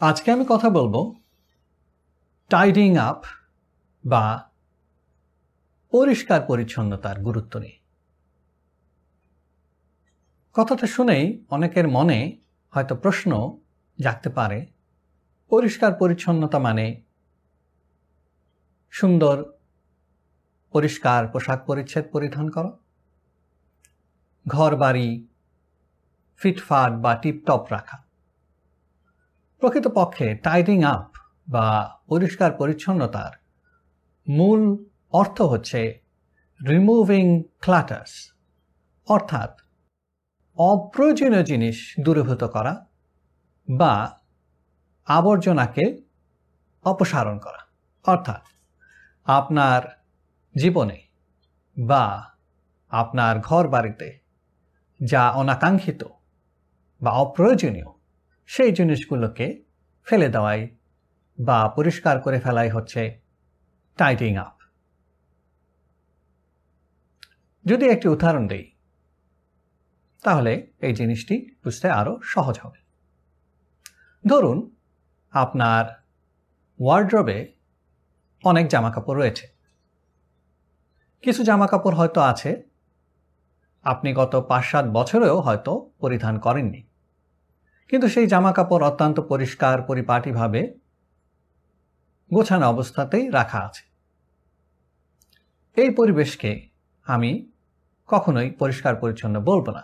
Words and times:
আজকে 0.00 0.32
আমি 0.32 0.44
কথা 0.48 0.70
বলব 0.70 1.14
টাইডিং 2.48 2.96
আপ 2.96 3.20
বা 4.04 4.50
পরিষ্কার 5.90 6.40
পরিচ্ছন্নতার 6.40 7.20
গুরুত্ব 7.20 7.58
নিয়ে। 7.58 7.78
কথাটা 10.54 10.86
শুনেই 10.86 11.44
অনেকের 11.50 11.88
মনে 11.88 12.18
হয়তো 12.70 12.94
প্রশ্ন 12.96 13.30
জাগতে 13.98 14.28
পারে, 14.30 14.66
পরিষ্কার 15.48 15.92
পরিচ্ছন্নতা 15.94 16.58
মানে 16.58 16.86
সুন্দর 18.90 19.36
পরিষ্কার 20.72 21.28
পোশাক 21.28 21.60
পরিচ্ছেদ 21.66 22.04
পরিধান 22.12 22.50
করা 22.50 22.72
ঘর 24.46 24.76
বাড়ি 24.76 25.28
ফিটফাট 26.40 26.92
বা 26.92 27.14
টিপটপ 27.14 27.66
রাখা। 27.70 28.07
প্রকৃতপক্ষে 29.58 30.34
টাইডিং 30.34 30.82
আপ 30.82 31.10
বা 31.48 31.98
পরিষ্কার 32.08 32.52
পরিচ্ছন্নতার 32.52 33.30
মূল 34.28 34.84
অর্থ 35.12 35.40
হচ্ছে 35.40 36.00
রিমুভিং 36.68 37.42
ক্লাটার্স 37.42 38.32
অর্থাৎ 39.08 39.56
অপ্রয়োজনীয় 40.56 41.44
জিনিস 41.44 41.94
দূরীভূত 42.00 42.44
করা 42.44 42.86
বা 43.76 44.20
আবর্জনাকে 45.06 46.02
অপসারণ 46.84 47.38
করা। 47.38 47.60
অর্থাৎ 48.04 48.42
আপনার 49.24 49.82
জীবনে 50.56 51.00
বা 51.78 52.32
আপনার 52.88 53.40
ঘর 53.40 53.68
বাড়িতে 53.68 54.18
যা 55.04 55.30
অনাকাঙ্ক্ষিত 55.30 56.04
বা 57.02 57.10
অপ্রয়োজনীয় 57.10 57.97
সেই 58.48 58.72
জিনিসগুলোকে 58.72 59.64
ফেলে 60.04 60.28
দেওয়াই 60.28 60.76
বা 61.40 61.68
পরিষ্কার 61.68 62.20
করে 62.20 62.40
ফেলাই 62.40 62.70
হচ্ছে 62.70 63.20
টাইটিং 63.96 64.36
আপ 64.36 64.58
যদি 67.66 67.86
একটি 67.86 68.08
উদাহরণ 68.08 68.46
দিই, 68.46 68.76
তাহলে 70.24 70.72
এই 70.80 70.94
জিনিসটি 70.94 71.56
বুঝতে 71.64 71.90
আরও 71.90 72.20
সহজ 72.22 72.58
হবে। 72.62 72.78
ধরুন, 74.26 74.76
আপনার 75.30 75.84
ওয়ার্ড্রবে 76.80 77.54
অনেক 78.44 78.68
জামা 78.68 78.90
কাপড় 78.90 79.20
রয়েছে। 79.20 79.48
কিছু 81.22 81.44
জামা 81.44 81.66
কাপড় 81.66 81.96
হয়তো 81.96 82.20
আছে, 82.20 82.62
আপনি 83.84 84.12
গত 84.12 84.36
পাঁচ 84.48 84.64
সাত 84.64 84.84
বছরেও 84.86 85.40
হয়তো 85.40 85.90
পরিধান 86.00 86.38
করেননি। 86.38 86.87
কিন্তু 87.88 88.08
সেই 88.08 88.26
জামা 88.26 88.52
কাপড় 88.52 88.86
অত্যন্ত 88.86 89.20
পরিষ্কার, 89.20 89.82
পরিপাটিভাবে 89.82 90.74
গোছানো 92.34 92.68
অবস্থাতেই 92.68 93.30
রাখা 93.30 93.58
আছে। 93.58 93.88
এই 95.80 95.90
পরিবেশকে 95.90 96.68
আমি 97.06 97.50
কখনোই 98.06 98.50
পরিষ্কার, 98.50 98.96
পরিচ্ছন্ন 98.96 99.40
বলব 99.40 99.70
না। 99.70 99.82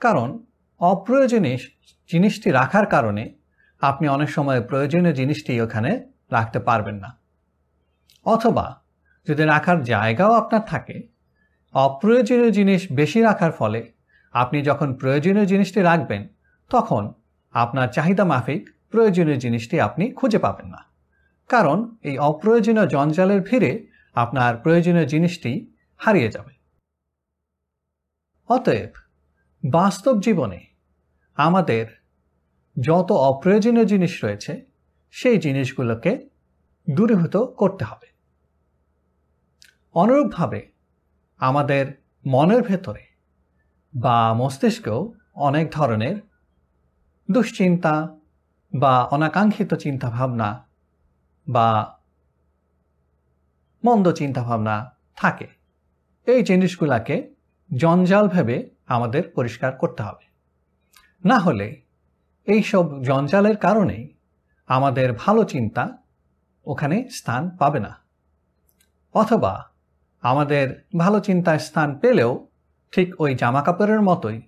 কারণ 0.00 0.38
অপ্রয়োজনীয় 0.80 1.58
জিনিসটি 2.12 2.50
রাখার 2.50 2.86
কারণে 2.86 3.34
আপনি 3.80 4.08
অনেক 4.08 4.30
সময় 4.30 4.60
প্রয়োজনীয় 4.60 5.14
জিনিসটি 5.14 5.60
ওখানে 5.60 6.08
রাখতে 6.30 6.58
পারবেন 6.58 6.94
না। 6.94 7.18
অথবা 8.24 8.82
যদি 9.28 9.42
রাখার 9.42 9.84
জায়গাও 9.84 10.32
আপনার 10.32 10.64
থাকে, 10.64 11.08
অপ্রয়োজনীয় 11.72 12.50
জিনিস 12.50 12.86
বেশি 12.92 13.20
রাখার 13.20 13.52
ফলে 13.52 13.92
আপনি 14.32 14.62
যখন 14.62 14.94
প্রয়োজনীয় 14.94 15.46
জিনিসটি 15.46 15.80
রাখবেন 15.80 16.28
তখন 16.72 17.12
আপনার 17.52 17.88
চাহিদা 17.88 18.24
মাফিক 18.24 18.62
প্রয়োজনীয় 18.90 19.38
জিনিসটি 19.38 19.80
আপনি 19.80 20.04
খুঁজে 20.10 20.38
পাবেন 20.38 20.66
না। 20.66 20.80
কারণ 21.48 21.96
এই 22.02 22.18
অপ্রয়োজনীয় 22.18 22.86
জঞ্জালের 22.86 23.40
ভিড়ে 23.40 23.72
আপনার 24.14 24.56
প্রয়োজনীয় 24.56 25.06
জিনিসটি 25.06 25.52
হারিয়ে 25.98 26.30
যাবে। 26.30 26.54
অতএব 28.48 28.90
বাস্তব 29.70 30.20
জীবনে 30.20 30.60
আমাদের 31.36 31.86
যত 32.80 33.12
অপ্রয়োজনীয় 33.12 33.84
জিনিস 33.84 34.24
রয়েছে, 34.24 34.52
সেই 35.10 35.38
জিনিসগুলোকে 35.38 36.28
দূরীভূত 36.90 37.36
করতে 37.36 37.84
হবে। 37.84 38.08
অনুরূপভাবে 39.94 40.60
আমাদের 41.38 41.84
মনের 42.26 42.62
ভেতরে 42.62 43.04
বা 43.94 44.34
মস্তিষ্কেও 44.34 45.00
অনেক 45.34 45.70
ধরনের 45.70 46.31
দুশ্চিন্তা 47.32 48.18
বা 48.74 49.04
অনাকাঙ্ক্ষিত 49.04 49.74
চিন্তাভাবনা 49.74 50.68
বা 51.48 51.98
মন্দ 53.84 54.12
চিন্তাভাবনা 54.12 54.96
থাকে। 55.16 55.48
এই 56.26 56.42
জিনিসগুলাকে 56.42 57.34
জঞ্জাল 57.76 58.28
ভেবে 58.28 58.70
আমাদের 58.86 59.22
পরিষ্কার 59.28 59.72
করতে 59.72 60.02
হবে। 60.02 60.24
না 61.24 61.38
হলে 61.38 61.82
এইসব 62.44 63.02
জঞ্জালের 63.02 63.56
কারণেই 63.56 64.14
আমাদের 64.68 65.12
ভালো 65.12 65.44
চিন্তা 65.44 65.98
ওখানে 66.66 67.08
স্থান 67.10 67.56
পাবে 67.56 67.80
না। 67.80 67.98
অথবা 69.14 69.70
আমাদের 70.22 70.84
ভালো 70.98 71.20
চিন্তায় 71.20 71.58
স্থান 71.58 71.98
পেলেও 71.98 72.48
ঠিক 72.92 73.20
ওই 73.20 73.34
জামা 73.34 73.62
কাপড়ের 73.62 74.02
মতোই 74.02 74.42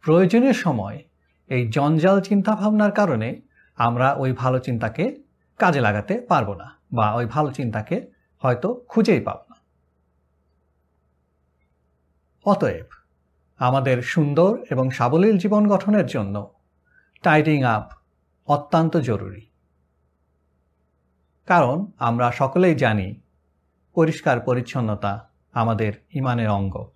প্রয়োজনীয় 0.00 0.52
সময় 0.52 1.04
এই 1.48 1.68
জঞ্জাল 1.68 2.20
চিন্তা 2.20 2.56
ভাবনার 2.56 2.92
কারণে 2.92 3.40
আমরা 3.76 4.14
ওই 4.14 4.32
ভালো 4.32 4.58
চিন্তাকে 4.58 5.22
কাজে 5.58 5.80
লাগাতে 5.80 6.20
পারব 6.28 6.54
না 6.54 6.78
বা 6.92 7.14
ওই 7.14 7.26
ভালো 7.26 7.52
চিন্তাকে 7.52 8.12
হয়তো 8.38 8.84
খুঁজেই 8.88 9.20
পাব 9.20 9.38
না। 9.50 9.56
অতএব 12.44 12.86
আমাদের 13.58 14.02
সুন্দর 14.02 14.58
এবং 14.70 14.90
সাবলীল 14.90 15.38
জীবন 15.38 15.68
গঠনের 15.68 16.06
জন্য 16.06 16.54
টাইডিং 17.22 17.62
আপ 17.62 17.92
অত্যন্ত 18.48 18.96
জরুরি। 18.96 19.46
কারণ 21.46 21.86
আমরা 21.98 22.32
সকলেই 22.32 22.74
জানি 22.74 23.20
পরিষ্কার 23.94 24.40
পরিচ্ছন্নতা 24.40 25.30
আমাদের 25.52 25.92
ইমানের 26.14 26.48
অঙ্গ। 26.48 26.95